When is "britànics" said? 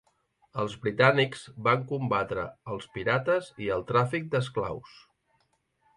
0.85-1.43